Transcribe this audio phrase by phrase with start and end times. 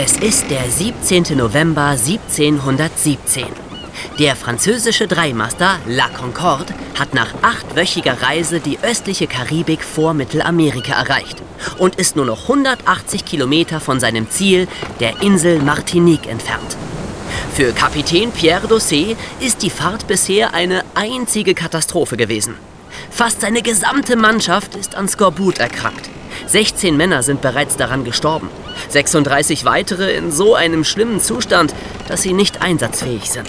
[0.00, 1.36] Es ist der 17.
[1.36, 3.46] November 1717.
[4.20, 11.42] Der französische Dreimaster La Concorde hat nach achtwöchiger Reise die östliche Karibik vor Mittelamerika erreicht
[11.78, 14.68] und ist nur noch 180 Kilometer von seinem Ziel,
[15.00, 16.76] der Insel Martinique, entfernt.
[17.52, 22.54] Für Kapitän Pierre Dossé ist die Fahrt bisher eine einzige Katastrophe gewesen.
[23.10, 26.08] Fast seine gesamte Mannschaft ist an Skorbut erkrankt.
[26.46, 28.48] 16 Männer sind bereits daran gestorben.
[28.88, 31.74] 36 weitere in so einem schlimmen Zustand,
[32.08, 33.48] dass sie nicht einsatzfähig sind.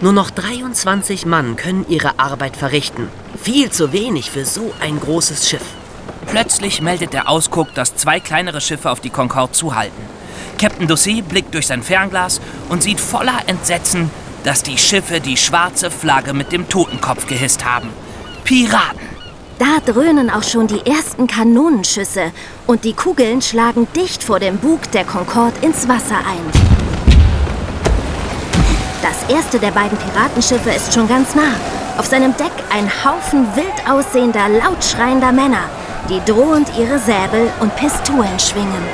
[0.00, 3.08] Nur noch 23 Mann können ihre Arbeit verrichten.
[3.42, 5.64] Viel zu wenig für so ein großes Schiff.
[6.26, 10.02] Plötzlich meldet der Ausguck, dass zwei kleinere Schiffe auf die Concorde zuhalten.
[10.58, 14.10] Captain Dossé blickt durch sein Fernglas und sieht voller Entsetzen,
[14.44, 17.88] dass die Schiffe die schwarze Flagge mit dem Totenkopf gehisst haben.
[18.44, 19.15] Piraten!
[19.58, 22.32] Da dröhnen auch schon die ersten Kanonenschüsse
[22.66, 26.76] und die Kugeln schlagen dicht vor dem Bug der Concorde ins Wasser ein.
[29.00, 31.54] Das erste der beiden Piratenschiffe ist schon ganz nah.
[31.96, 35.70] Auf seinem Deck ein Haufen wild aussehender, laut schreiender Männer,
[36.10, 38.84] die drohend ihre Säbel und Pistolen schwingen.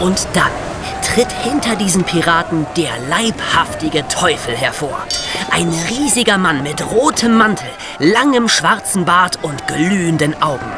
[0.00, 0.67] Und dann
[1.14, 5.06] tritt hinter diesen Piraten der leibhaftige Teufel hervor.
[5.50, 10.70] Ein riesiger Mann mit rotem Mantel, langem schwarzen Bart und glühenden Augen.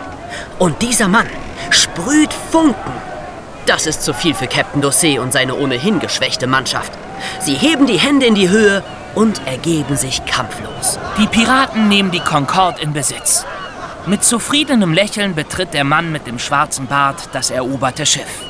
[0.59, 1.29] Und dieser Mann
[1.71, 2.93] sprüht Funken.
[3.67, 6.93] Das ist zu viel für Captain Dossé und seine ohnehin geschwächte Mannschaft.
[7.41, 8.83] Sie heben die Hände in die Höhe
[9.15, 10.99] und ergeben sich kampflos.
[11.19, 13.45] Die Piraten nehmen die Concorde in Besitz.
[14.07, 18.50] Mit zufriedenem Lächeln betritt der Mann mit dem schwarzen Bart das eroberte Schiff.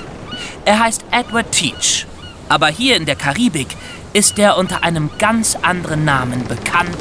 [0.65, 2.07] Er heißt Edward Teach,
[2.49, 3.69] aber hier in der Karibik
[4.13, 6.99] ist er unter einem ganz anderen Namen bekannt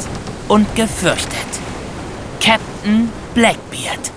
[0.47, 1.47] und gefürchtet.
[2.39, 4.11] Captain Blackbeard.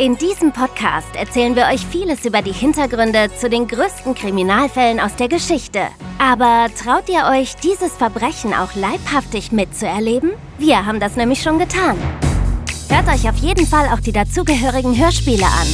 [0.00, 5.14] In diesem Podcast erzählen wir euch vieles über die Hintergründe zu den größten Kriminalfällen aus
[5.16, 5.88] der Geschichte.
[6.18, 10.32] Aber traut ihr euch, dieses Verbrechen auch leibhaftig mitzuerleben?
[10.56, 11.98] Wir haben das nämlich schon getan.
[12.88, 15.68] Hört euch auf jeden Fall auch die dazugehörigen Hörspiele an.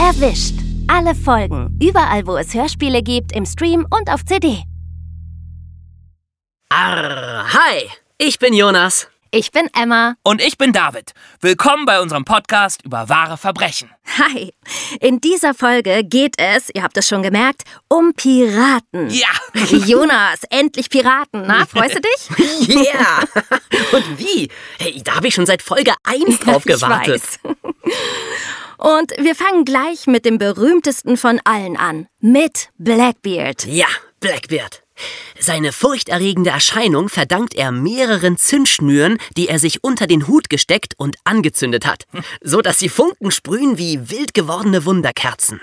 [0.00, 0.54] Erwischt.
[0.90, 4.62] Alle Folgen, überall wo es Hörspiele gibt, im Stream und auf CD.
[6.70, 9.08] Arr, hi, ich bin Jonas.
[9.30, 10.14] Ich bin Emma.
[10.22, 11.12] Und ich bin David.
[11.42, 13.90] Willkommen bei unserem Podcast über wahre Verbrechen.
[14.18, 14.54] Hi.
[15.00, 19.10] In dieser Folge geht es, ihr habt es schon gemerkt, um Piraten.
[19.10, 19.28] Ja.
[19.86, 21.44] Jonas, endlich Piraten.
[21.46, 22.68] Na, freust du dich?
[22.68, 23.24] Yeah!
[23.92, 24.48] Und wie?
[24.78, 27.22] Hey, da habe ich schon seit Folge 1 drauf gewartet.
[27.22, 27.56] Ich weiß.
[28.78, 32.06] Und wir fangen gleich mit dem berühmtesten von allen an.
[32.20, 33.66] Mit Blackbeard.
[33.66, 33.88] Ja,
[34.20, 34.82] Blackbeard.
[35.38, 41.16] Seine furchterregende Erscheinung verdankt er mehreren Zündschnüren, die er sich unter den Hut gesteckt und
[41.24, 42.04] angezündet hat,
[42.42, 45.60] so dass sie Funken sprühen wie wild gewordene Wunderkerzen.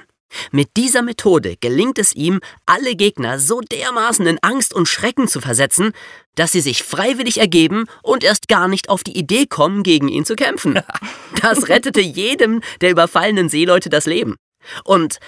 [0.51, 5.40] Mit dieser Methode gelingt es ihm, alle Gegner so dermaßen in Angst und Schrecken zu
[5.40, 5.94] versetzen,
[6.35, 10.25] dass sie sich freiwillig ergeben und erst gar nicht auf die Idee kommen, gegen ihn
[10.25, 10.81] zu kämpfen.
[11.41, 14.35] Das rettete jedem der überfallenen Seeleute das Leben.
[14.84, 15.19] Und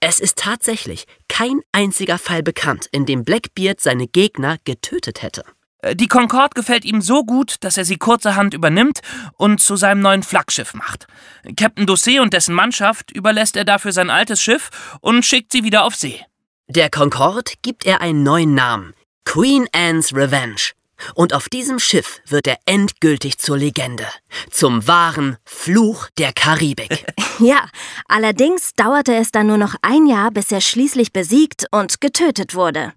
[0.00, 5.44] es ist tatsächlich kein einziger Fall bekannt, in dem Blackbeard seine Gegner getötet hätte.
[5.82, 9.00] Äh, Die Concorde gefällt ihm so gut, dass er sie kurzerhand übernimmt
[9.36, 11.06] und zu seinem neuen Flaggschiff macht.
[11.56, 14.70] Captain Dossé und dessen Mannschaft überlässt er dafür sein altes Schiff
[15.00, 16.20] und schickt sie wieder auf See.
[16.68, 20.72] Der Concorde gibt er einen neuen Namen: Queen Anne's Revenge.
[21.14, 24.06] Und auf diesem Schiff wird er endgültig zur Legende.
[24.50, 27.04] Zum wahren Fluch der Karibik.
[27.38, 27.68] Ja,
[28.08, 32.94] allerdings dauerte es dann nur noch ein Jahr, bis er schließlich besiegt und getötet wurde.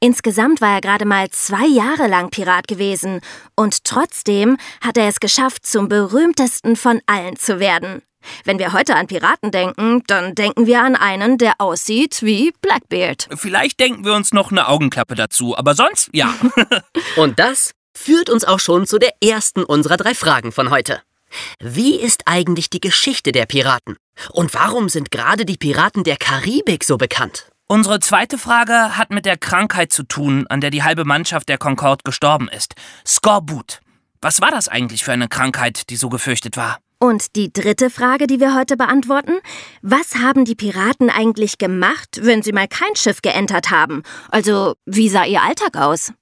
[0.00, 3.20] Insgesamt war er gerade mal zwei Jahre lang Pirat gewesen
[3.54, 8.02] und trotzdem hat er es geschafft, zum berühmtesten von allen zu werden.
[8.44, 13.28] Wenn wir heute an Piraten denken, dann denken wir an einen, der aussieht wie Blackbeard.
[13.34, 16.34] Vielleicht denken wir uns noch eine Augenklappe dazu, aber sonst ja.
[17.16, 21.00] Und das führt uns auch schon zu der ersten unserer drei Fragen von heute.
[21.60, 23.96] Wie ist eigentlich die Geschichte der Piraten?
[24.32, 27.50] Und warum sind gerade die Piraten der Karibik so bekannt?
[27.68, 31.58] Unsere zweite Frage hat mit der Krankheit zu tun, an der die halbe Mannschaft der
[31.58, 32.74] Concorde gestorben ist.
[33.04, 33.80] Skorbut.
[34.20, 36.78] Was war das eigentlich für eine Krankheit, die so gefürchtet war?
[36.98, 39.34] Und die dritte Frage, die wir heute beantworten,
[39.82, 44.02] was haben die Piraten eigentlich gemacht, wenn sie mal kein Schiff geentert haben?
[44.30, 46.12] Also, wie sah ihr Alltag aus?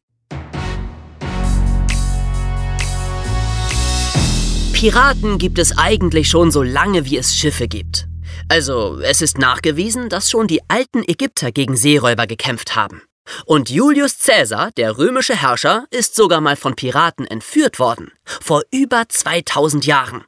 [4.72, 8.08] Piraten gibt es eigentlich schon so lange, wie es Schiffe gibt.
[8.48, 13.02] Also, es ist nachgewiesen, dass schon die alten Ägypter gegen Seeräuber gekämpft haben.
[13.46, 18.10] Und Julius Caesar, der römische Herrscher, ist sogar mal von Piraten entführt worden.
[18.24, 20.24] Vor über 2000 Jahren.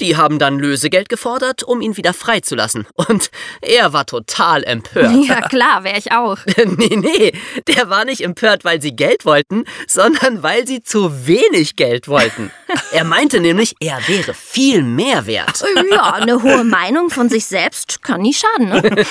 [0.00, 2.86] Die haben dann Lösegeld gefordert, um ihn wieder freizulassen.
[2.94, 3.30] Und
[3.60, 5.08] er war total empört.
[5.28, 6.38] Ja klar, wäre ich auch.
[6.64, 7.32] nee, nee,
[7.66, 12.50] der war nicht empört, weil sie Geld wollten, sondern weil sie zu wenig Geld wollten.
[12.92, 15.62] Er meinte nämlich, er wäre viel mehr wert.
[15.90, 18.68] Ja, eine hohe Meinung von sich selbst kann nie schaden.
[18.68, 19.06] Ne?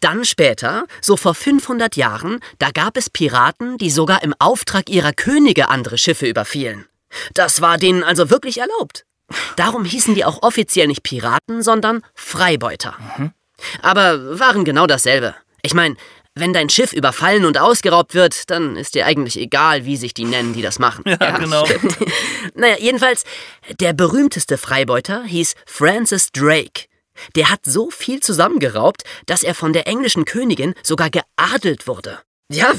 [0.00, 5.12] Dann später, so vor 500 Jahren, da gab es Piraten, die sogar im Auftrag ihrer
[5.12, 6.86] Könige andere Schiffe überfielen.
[7.34, 9.04] Das war denen also wirklich erlaubt.
[9.56, 12.96] Darum hießen die auch offiziell nicht Piraten, sondern Freibeuter.
[13.16, 13.32] Mhm.
[13.80, 15.34] Aber waren genau dasselbe.
[15.62, 15.96] Ich meine,
[16.34, 20.24] wenn dein Schiff überfallen und ausgeraubt wird, dann ist dir eigentlich egal, wie sich die
[20.24, 21.04] nennen, die das machen.
[21.12, 21.64] Ja, ja genau.
[22.54, 23.24] naja, jedenfalls,
[23.80, 26.86] der berühmteste Freibeuter hieß Francis Drake.
[27.36, 32.20] Der hat so viel zusammengeraubt, dass er von der englischen Königin sogar geadelt wurde.
[32.50, 32.72] Ja,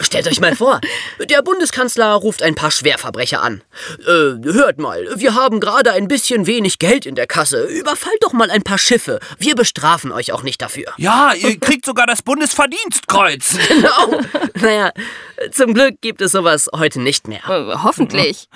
[0.00, 0.80] stellt euch mal vor,
[1.28, 3.62] der Bundeskanzler ruft ein paar Schwerverbrecher an.
[4.06, 7.64] Äh, hört mal, wir haben gerade ein bisschen wenig Geld in der Kasse.
[7.64, 9.18] Überfallt doch mal ein paar Schiffe.
[9.38, 10.92] Wir bestrafen euch auch nicht dafür.
[10.96, 13.58] Ja, ihr kriegt sogar das Bundesverdienstkreuz.
[13.70, 14.20] Genau.
[14.54, 14.92] Naja,
[15.52, 17.40] zum Glück gibt es sowas heute nicht mehr.
[17.48, 18.48] Äh, hoffentlich.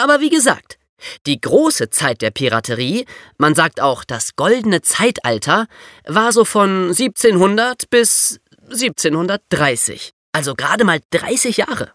[0.00, 0.78] Aber wie gesagt,
[1.26, 3.04] die große Zeit der Piraterie,
[3.36, 5.66] man sagt auch das goldene Zeitalter,
[6.06, 10.12] war so von 1700 bis 1730.
[10.32, 11.92] Also gerade mal 30 Jahre.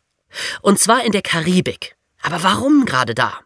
[0.61, 1.95] Und zwar in der Karibik.
[2.21, 3.39] Aber warum gerade da?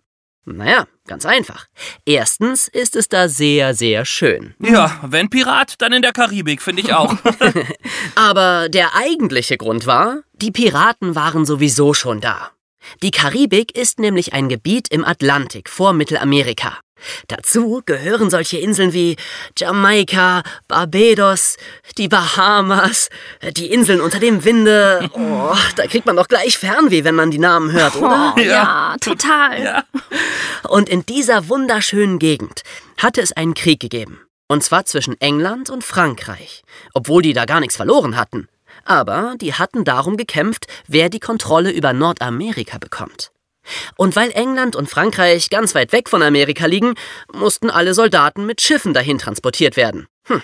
[0.46, 1.68] Naja, ganz einfach.
[2.06, 4.56] Erstens ist es da sehr, sehr schön.
[4.60, 7.16] Ja, wenn Pirat, dann in der Karibik, finde ich auch.
[8.16, 12.52] Aber der eigentliche Grund war, die Piraten waren sowieso schon da.
[13.04, 16.80] Die Karibik ist nämlich ein Gebiet im Atlantik vor Mittelamerika.
[17.28, 19.16] Dazu gehören solche Inseln wie
[19.58, 21.58] Jamaika, Barbados,
[21.98, 23.10] die Bahamas,
[23.52, 25.10] die Inseln unter dem Winde.
[25.20, 28.34] Oh, da kriegt man doch gleich Fernweh, wenn man die Namen hört, oder?
[28.36, 29.64] Oh, ja, ja, total.
[29.64, 29.84] Ja.
[30.68, 32.62] Und in dieser wunderschönen Gegend
[32.98, 34.22] hatte es einen Krieg gegeben.
[34.48, 36.64] Und zwar zwischen England und Frankreich,
[36.94, 38.48] obwohl die da gar nichts verloren hatten.
[38.86, 43.32] Aber die hatten darum gekämpft, wer die Kontrolle über Nordamerika bekommt.
[43.98, 46.96] Und weil England und Frankreich ganz weit weg von Amerika liegen,
[47.34, 50.08] mussten alle Soldaten mit Schiffen dahin transportiert werden.
[50.26, 50.42] Hm.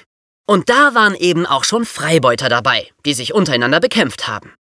[0.47, 4.53] Und da waren eben auch schon Freibeuter dabei, die sich untereinander bekämpft haben.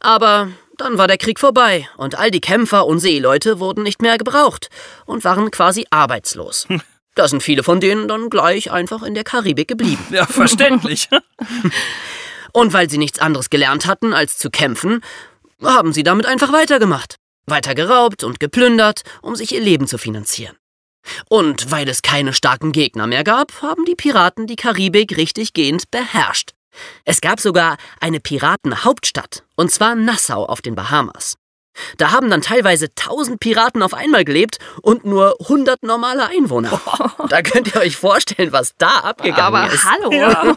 [0.00, 0.48] Aber
[0.78, 4.68] dann war der Krieg vorbei und all die Kämpfer und Seeleute wurden nicht mehr gebraucht
[5.04, 6.66] und waren quasi arbeitslos.
[6.68, 6.80] Hm.
[7.14, 10.04] Da sind viele von denen dann gleich einfach in der Karibik geblieben.
[10.10, 11.08] Ja, verständlich.
[12.52, 15.02] und weil sie nichts anderes gelernt hatten als zu kämpfen,
[15.62, 17.16] haben sie damit einfach weitergemacht
[17.46, 20.56] weiter geraubt und geplündert, um sich ihr Leben zu finanzieren.
[21.28, 26.52] Und weil es keine starken Gegner mehr gab, haben die Piraten die Karibik richtiggehend beherrscht.
[27.04, 31.36] Es gab sogar eine Piratenhauptstadt, und zwar Nassau auf den Bahamas.
[31.98, 36.80] Da haben dann teilweise tausend Piraten auf einmal gelebt und nur hundert normale Einwohner.
[37.28, 39.84] Da könnt ihr euch vorstellen, was da abgegangen Aber ist.
[39.84, 40.12] hallo.
[40.12, 40.56] Ja.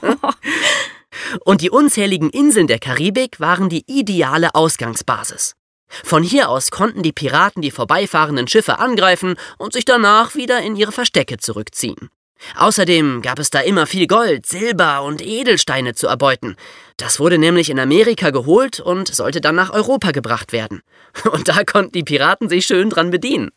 [1.43, 5.55] Und die unzähligen Inseln der Karibik waren die ideale Ausgangsbasis.
[6.03, 10.75] Von hier aus konnten die Piraten die vorbeifahrenden Schiffe angreifen und sich danach wieder in
[10.75, 12.09] ihre Verstecke zurückziehen.
[12.55, 16.55] Außerdem gab es da immer viel Gold, Silber und Edelsteine zu erbeuten.
[16.97, 20.81] Das wurde nämlich in Amerika geholt und sollte dann nach Europa gebracht werden.
[21.31, 23.49] Und da konnten die Piraten sich schön dran bedienen.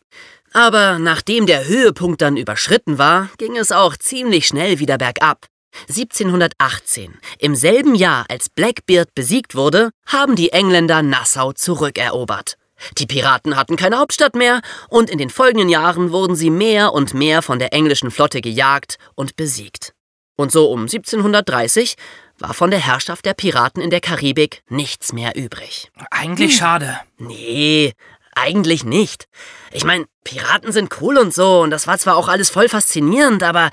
[0.53, 5.45] Aber nachdem der Höhepunkt dann überschritten war, ging es auch ziemlich schnell wieder bergab.
[5.89, 12.57] 1718, im selben Jahr als Blackbeard besiegt wurde, haben die Engländer Nassau zurückerobert.
[12.97, 17.13] Die Piraten hatten keine Hauptstadt mehr und in den folgenden Jahren wurden sie mehr und
[17.13, 19.93] mehr von der englischen Flotte gejagt und besiegt.
[20.35, 21.95] Und so um 1730
[22.39, 25.91] war von der Herrschaft der Piraten in der Karibik nichts mehr übrig.
[26.09, 26.57] Eigentlich hm.
[26.57, 26.99] schade.
[27.17, 27.93] Nee,
[28.35, 29.27] eigentlich nicht.
[29.71, 33.43] Ich meine, Piraten sind cool und so, und das war zwar auch alles voll faszinierend,
[33.43, 33.69] aber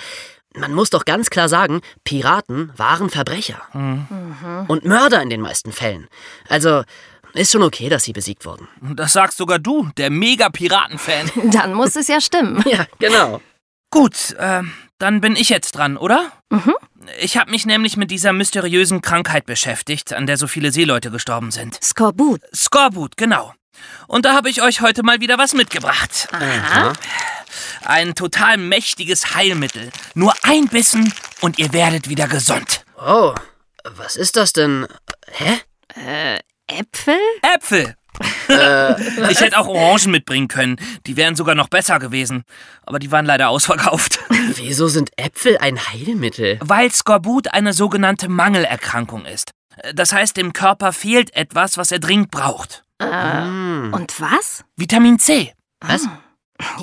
[0.54, 3.60] man muss doch ganz klar sagen, Piraten waren Verbrecher.
[3.72, 4.66] Mhm.
[4.68, 6.08] Und Mörder in den meisten Fällen.
[6.48, 6.84] Also,
[7.34, 8.68] ist schon okay, dass sie besiegt wurden.
[8.80, 11.30] Das sagst sogar du, der Mega-Piraten-Fan.
[11.52, 12.64] Dann muss es ja stimmen.
[12.70, 13.40] Ja, genau.
[13.90, 14.62] Gut, äh,
[14.98, 16.30] dann bin ich jetzt dran, oder?
[16.50, 16.74] Mhm.
[17.18, 21.50] Ich habe mich nämlich mit dieser mysteriösen Krankheit beschäftigt, an der so viele Seeleute gestorben
[21.50, 21.82] sind.
[21.82, 22.42] Skorbut.
[22.54, 23.52] Skorbut, genau.
[24.06, 26.28] Und da habe ich euch heute mal wieder was mitgebracht.
[26.32, 26.92] Aha.
[27.84, 29.90] Ein total mächtiges Heilmittel.
[30.14, 32.84] Nur ein Bissen und ihr werdet wieder gesund.
[32.98, 33.34] Oh,
[33.96, 34.86] was ist das denn?
[35.30, 35.60] Hä?
[35.94, 37.18] Äh, Äpfel?
[37.42, 37.96] Äpfel!
[38.48, 39.30] Äh.
[39.30, 40.76] Ich hätte auch Orangen mitbringen können.
[41.06, 42.44] Die wären sogar noch besser gewesen.
[42.84, 44.18] Aber die waren leider ausverkauft.
[44.56, 46.58] Wieso sind Äpfel ein Heilmittel?
[46.60, 49.52] Weil Skorbut eine sogenannte Mangelerkrankung ist.
[49.94, 52.84] Das heißt, dem Körper fehlt etwas, was er dringend braucht.
[52.98, 54.64] Und was?
[54.76, 55.54] Vitamin C.
[55.80, 56.06] Was?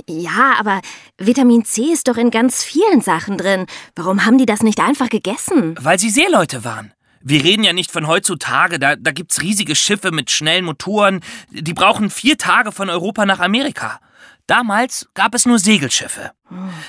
[0.08, 0.82] Ja, aber
[1.18, 3.66] Vitamin C ist doch in ganz vielen Sachen drin.
[3.96, 5.76] Warum haben die das nicht einfach gegessen?
[5.80, 6.94] Weil sie Seeleute waren.
[7.22, 11.74] Wir reden ja nicht von heutzutage, da, da gibt's riesige Schiffe mit schnellen Motoren, die
[11.74, 14.00] brauchen vier Tage von Europa nach Amerika.
[14.46, 16.32] Damals gab es nur Segelschiffe.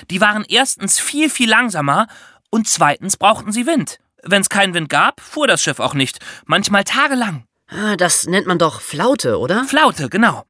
[0.09, 2.07] Die waren erstens viel, viel langsamer
[2.49, 3.99] und zweitens brauchten sie Wind.
[4.23, 7.43] Wenn es keinen Wind gab, fuhr das Schiff auch nicht, manchmal tagelang.
[7.71, 9.63] Ah, Das nennt man doch Flaute, oder?
[9.65, 10.43] Flaute, genau.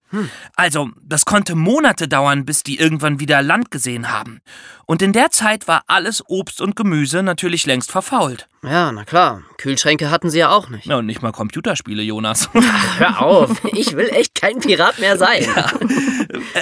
[0.55, 4.41] Also, das konnte Monate dauern, bis die irgendwann wieder Land gesehen haben.
[4.87, 8.47] Und in der Zeit war alles Obst und Gemüse natürlich längst verfault.
[8.63, 9.43] Ja, na klar.
[9.57, 10.87] Kühlschränke hatten sie ja auch nicht.
[10.87, 12.49] Ja, und nicht mal Computerspiele, Jonas.
[12.97, 15.45] Hör auf, ich will echt kein Pirat mehr sein.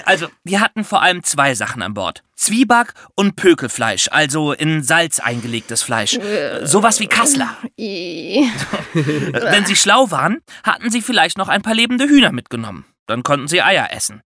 [0.05, 2.23] Also, wir hatten vor allem zwei Sachen an Bord.
[2.35, 6.19] Zwieback und Pökelfleisch, also in Salz eingelegtes Fleisch.
[6.63, 7.57] Sowas wie Kassler.
[7.77, 12.85] Wenn sie schlau waren, hatten sie vielleicht noch ein paar lebende Hühner mitgenommen.
[13.07, 14.21] Dann konnten sie Eier essen.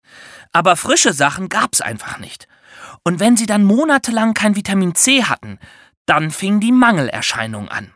[0.52, 2.48] Aber frische Sachen gab's einfach nicht.
[3.04, 5.60] Und wenn sie dann monatelang kein Vitamin C hatten,
[6.06, 7.94] dann fingen die Mangelerscheinungen an.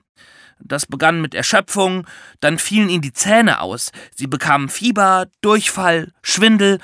[0.59, 2.07] Das begann mit Erschöpfung,
[2.39, 6.79] dann fielen ihnen die Zähne aus, sie bekamen Fieber, Durchfall, Schwindel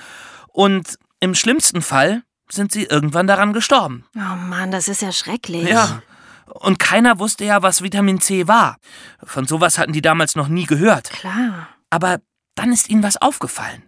[0.53, 4.05] und im schlimmsten Fall sind sie irgendwann daran gestorben.
[4.15, 5.70] Oh Mann, das ist ja schrecklich.
[5.70, 6.01] Ja.
[6.46, 8.77] Und keiner wusste ja, was Vitamin C war.
[9.24, 11.10] Von sowas hatten die damals noch nie gehört.
[11.10, 11.70] Klar.
[11.89, 12.20] Aber
[12.55, 13.84] dann ist ihnen was aufgefallen.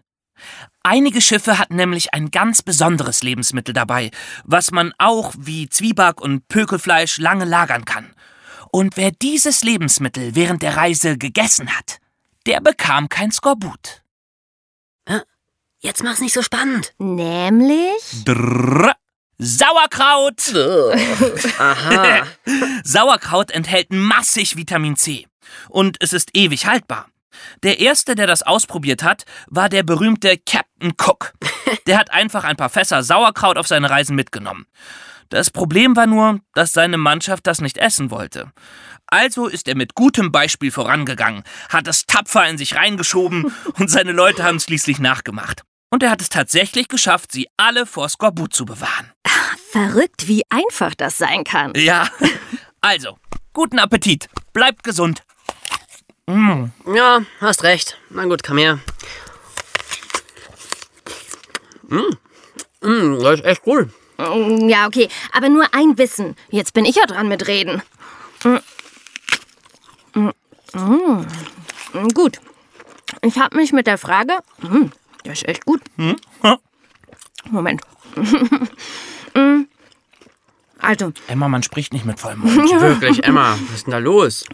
[0.84, 4.12] Einige Schiffe hatten nämlich ein ganz besonderes Lebensmittel dabei,
[4.44, 8.14] was man auch wie Zwieback und Pökelfleisch lange lagern kann.
[8.72, 12.00] Und wer dieses Lebensmittel während der Reise gegessen hat,
[12.46, 14.03] der bekam kein Skorbut.
[15.86, 16.94] Jetzt mach's nicht so spannend.
[16.98, 18.24] Nämlich?
[18.24, 18.94] Drrr.
[19.38, 20.54] Sauerkraut!
[21.60, 22.26] Aha.
[22.86, 25.28] Sauerkraut enthält massig Vitamin C.
[25.68, 27.08] Und es ist ewig haltbar.
[27.64, 31.34] Der erste, der das ausprobiert hat, war der berühmte Captain Cook.
[31.88, 34.68] Der hat einfach ein paar Fässer Sauerkraut auf seine Reisen mitgenommen.
[35.30, 38.52] Das Problem war nur, dass seine Mannschaft das nicht essen wollte.
[39.08, 44.12] Also ist er mit gutem Beispiel vorangegangen, hat es tapfer in sich reingeschoben und seine
[44.12, 45.64] Leute haben es schließlich nachgemacht.
[45.94, 49.12] Und er hat es tatsächlich geschafft, sie alle vor Skorbut zu bewahren.
[49.70, 51.72] Verrückt, wie einfach das sein kann.
[51.76, 52.10] Ja,
[52.82, 53.20] also,
[53.54, 55.22] guten Appetit, bleibt gesund.
[56.28, 58.00] Ja, hast recht.
[58.10, 58.80] Na gut, komm her.
[61.90, 62.18] Mm.
[62.82, 63.94] Mm, das ist echt cool.
[64.18, 66.36] Mm, Ja, okay, aber nur ein Wissen.
[66.50, 67.84] Jetzt bin ich ja dran mit Reden.
[68.44, 68.58] Mm.
[70.16, 70.32] Mm,
[70.74, 71.28] mm.
[71.94, 72.40] Mm, Gut.
[73.22, 74.40] Ich habe mich mit der Frage.
[75.24, 75.82] Mm, Das ist echt gut.
[77.50, 77.82] Moment.
[79.36, 79.66] Mm.
[80.78, 82.56] Also, Emma, man spricht nicht mit vollem Mund.
[82.82, 84.46] Wirklich, Emma, was ist denn da los?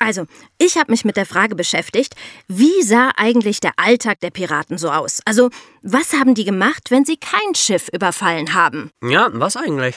[0.00, 0.26] Also,
[0.58, 2.16] ich habe mich mit der Frage beschäftigt,
[2.48, 5.20] wie sah eigentlich der Alltag der Piraten so aus?
[5.26, 5.50] Also,
[5.82, 8.90] was haben die gemacht, wenn sie kein Schiff überfallen haben?
[9.04, 9.96] Ja, was eigentlich?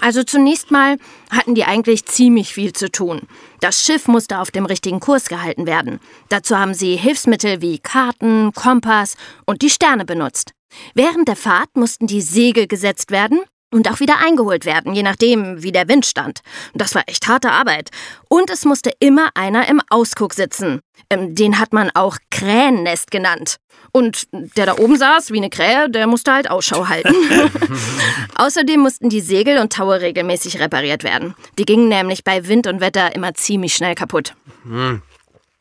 [0.00, 0.96] Also zunächst mal
[1.30, 3.22] hatten die eigentlich ziemlich viel zu tun.
[3.60, 6.00] Das Schiff musste auf dem richtigen Kurs gehalten werden.
[6.28, 9.16] Dazu haben sie Hilfsmittel wie Karten, Kompass
[9.46, 10.52] und die Sterne benutzt.
[10.94, 13.40] Während der Fahrt mussten die Segel gesetzt werden
[13.72, 16.40] und auch wieder eingeholt werden, je nachdem, wie der Wind stand.
[16.74, 17.90] Das war echt harte Arbeit.
[18.28, 20.80] Und es musste immer einer im Ausguck sitzen.
[21.08, 23.56] Ähm, Den hat man auch Krähennest genannt.
[23.92, 27.14] Und der da oben saß, wie eine Krähe, der musste halt Ausschau halten.
[28.36, 31.34] Außerdem mussten die Segel und Taue regelmäßig repariert werden.
[31.58, 34.34] Die gingen nämlich bei Wind und Wetter immer ziemlich schnell kaputt.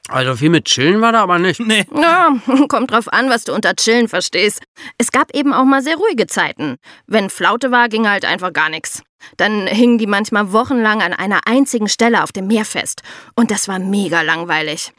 [0.09, 1.59] Also viel mit Chillen war da aber nicht.
[1.59, 2.35] Nee, Ja,
[2.67, 4.61] kommt drauf an, was du unter Chillen verstehst.
[4.97, 6.77] Es gab eben auch mal sehr ruhige Zeiten.
[7.07, 9.03] Wenn Flaute war, ging halt einfach gar nichts.
[9.37, 13.01] Dann hingen die manchmal wochenlang an einer einzigen Stelle auf dem Meer fest.
[13.35, 14.91] Und das war mega langweilig.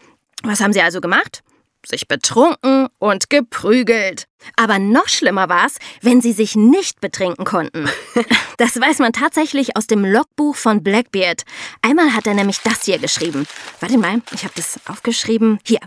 [0.43, 1.43] Was haben sie also gemacht?
[1.87, 4.27] Sich betrunken und geprügelt.
[4.57, 7.89] Aber noch schlimmer war es, wenn sie sich nicht betrinken konnten.
[8.59, 11.45] Das weiß man tatsächlich aus dem Logbuch von Blackbeard.
[11.81, 13.47] Einmal hat er nämlich das hier geschrieben.
[13.81, 15.59] Warte mal, ich habe das aufgeschrieben.
[15.65, 15.81] Hier.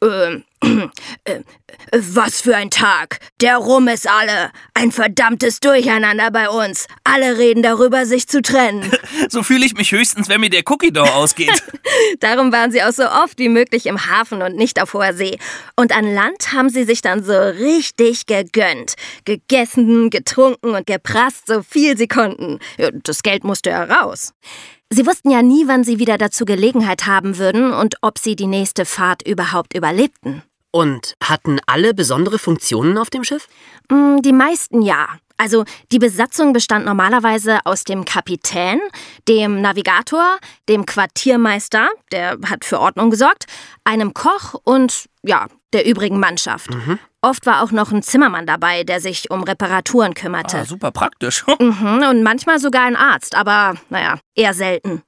[0.00, 0.40] Ähm, äh,
[1.92, 3.18] was für ein Tag.
[3.40, 4.50] Der Rum ist alle.
[4.74, 6.86] Ein verdammtes Durcheinander bei uns.
[7.04, 8.90] Alle reden darüber, sich zu trennen.
[9.28, 11.62] so fühle ich mich höchstens, wenn mir der Cookie Dough ausgeht.
[12.20, 15.38] Darum waren sie auch so oft wie möglich im Hafen und nicht auf hoher See.
[15.76, 18.94] Und an Land haben sie sich dann so richtig gegönnt.
[19.24, 22.58] Gegessen, getrunken und geprasst, so viel sie konnten.
[23.04, 24.32] Das Geld musste ja raus.
[24.92, 28.48] Sie wussten ja nie, wann sie wieder dazu Gelegenheit haben würden und ob sie die
[28.48, 30.42] nächste Fahrt überhaupt überlebten.
[30.72, 33.48] Und hatten alle besondere Funktionen auf dem Schiff?
[33.90, 35.08] Mm, Die meisten ja.
[35.36, 38.78] Also die Besatzung bestand normalerweise aus dem Kapitän,
[39.26, 40.36] dem Navigator,
[40.68, 43.46] dem Quartiermeister, der hat für Ordnung gesorgt,
[43.82, 46.68] einem Koch und ja, der übrigen Mannschaft.
[47.22, 50.58] Oft war auch noch ein Zimmermann dabei, der sich um Reparaturen kümmerte.
[50.58, 51.44] Ah, super praktisch.
[51.58, 55.02] Mhm, und manchmal sogar ein Arzt, aber naja, eher selten.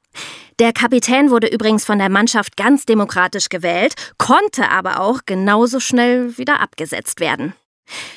[0.58, 6.36] Der Kapitän wurde übrigens von der Mannschaft ganz demokratisch gewählt, konnte aber auch genauso schnell
[6.38, 7.54] wieder abgesetzt werden.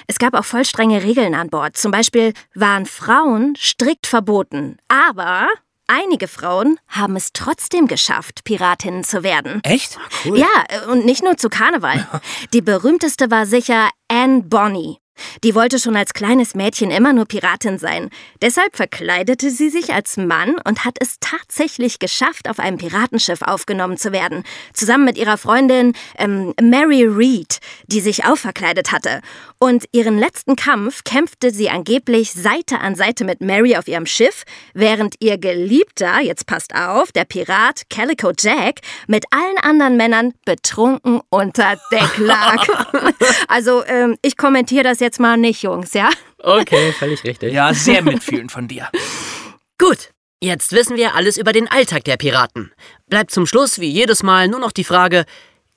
[0.07, 1.77] Es gab auch voll strenge Regeln an Bord.
[1.77, 4.77] Zum Beispiel waren Frauen strikt verboten.
[4.87, 5.47] Aber
[5.87, 9.61] einige Frauen haben es trotzdem geschafft, Piratinnen zu werden.
[9.63, 9.97] Echt?
[10.23, 10.47] Ja,
[10.89, 12.07] und nicht nur zu Karneval.
[12.53, 14.99] Die berühmteste war sicher Anne Bonny.
[15.43, 18.09] Die wollte schon als kleines Mädchen immer nur Piratin sein.
[18.41, 23.97] Deshalb verkleidete sie sich als Mann und hat es tatsächlich geschafft, auf einem Piratenschiff aufgenommen
[23.97, 24.43] zu werden.
[24.73, 29.21] Zusammen mit ihrer Freundin ähm, Mary Reed, die sich auch verkleidet hatte.
[29.59, 34.43] Und ihren letzten Kampf kämpfte sie angeblich Seite an Seite mit Mary auf ihrem Schiff,
[34.73, 41.21] während ihr Geliebter, jetzt passt auf, der Pirat Calico Jack, mit allen anderen Männern betrunken
[41.29, 42.67] unter Deck lag.
[43.47, 46.09] also, ähm, ich kommentiere das jetzt mal nicht, Jungs, ja?
[46.39, 47.53] Okay, völlig richtig.
[47.53, 48.89] Ja, sehr mitfühlend von dir.
[49.77, 50.09] Gut,
[50.41, 52.71] jetzt wissen wir alles über den Alltag der Piraten.
[53.07, 55.25] Bleibt zum Schluss, wie jedes Mal, nur noch die Frage,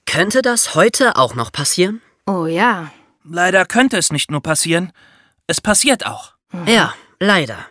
[0.06, 2.00] könnte das heute auch noch passieren?
[2.26, 2.92] Oh ja.
[3.25, 4.92] Leider könnte es nicht nur passieren,
[5.47, 6.35] es passiert auch.
[6.66, 7.66] Ja, leider.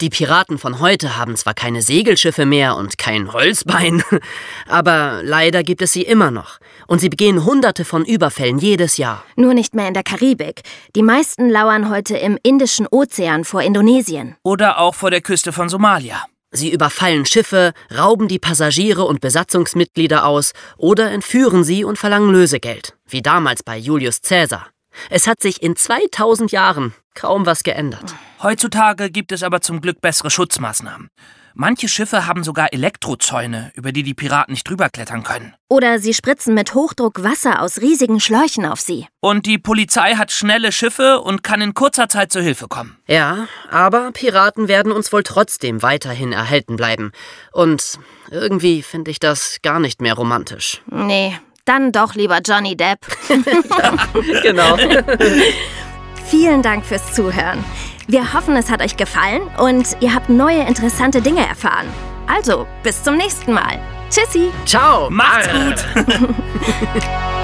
[0.00, 4.02] Die Piraten von heute haben zwar keine Segelschiffe mehr und kein Holzbein,
[4.68, 6.58] aber leider gibt es sie immer noch.
[6.86, 9.24] Und sie begehen hunderte von Überfällen jedes Jahr.
[9.36, 10.62] Nur nicht mehr in der Karibik.
[10.96, 14.36] Die meisten lauern heute im Indischen Ozean vor Indonesien.
[14.42, 16.24] Oder auch vor der Küste von Somalia.
[16.52, 22.96] Sie überfallen Schiffe, rauben die Passagiere und Besatzungsmitglieder aus oder entführen sie und verlangen Lösegeld,
[23.08, 24.66] wie damals bei Julius Caesar.
[25.08, 28.14] Es hat sich in 2000 Jahren kaum was geändert.
[28.42, 31.08] Heutzutage gibt es aber zum Glück bessere Schutzmaßnahmen.
[31.54, 35.54] Manche Schiffe haben sogar Elektrozäune, über die die Piraten nicht drüber klettern können.
[35.68, 39.06] Oder sie spritzen mit Hochdruck Wasser aus riesigen Schläuchen auf sie.
[39.20, 42.96] Und die Polizei hat schnelle Schiffe und kann in kurzer Zeit zur Hilfe kommen.
[43.06, 47.10] Ja, aber Piraten werden uns wohl trotzdem weiterhin erhalten bleiben.
[47.52, 47.98] Und
[48.30, 50.82] irgendwie finde ich das gar nicht mehr romantisch.
[50.86, 52.98] Nee, dann doch lieber Johnny Depp.
[54.42, 54.76] Genau.
[56.26, 57.64] Vielen Dank fürs Zuhören.
[58.06, 61.86] Wir hoffen, es hat euch gefallen und ihr habt neue interessante Dinge erfahren.
[62.26, 63.80] Also, bis zum nächsten Mal.
[64.10, 64.50] Tschüssi!
[64.64, 65.08] Ciao.
[65.10, 65.84] Macht's gut!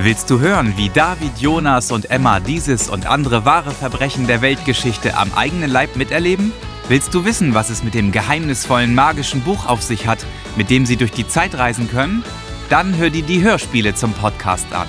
[0.00, 5.16] Willst du hören, wie David, Jonas und Emma dieses und andere wahre Verbrechen der Weltgeschichte
[5.16, 6.52] am eigenen Leib miterleben?
[6.88, 10.24] Willst du wissen, was es mit dem geheimnisvollen magischen Buch auf sich hat,
[10.56, 12.24] mit dem sie durch die Zeit reisen können?
[12.70, 14.88] Dann hör dir die Hörspiele zum Podcast an.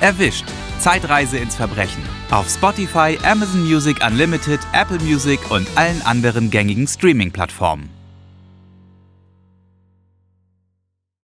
[0.00, 0.44] Erwischt.
[0.78, 2.02] Zeitreise ins Verbrechen.
[2.30, 7.99] Auf Spotify, Amazon Music Unlimited, Apple Music und allen anderen gängigen Streaming-Plattformen.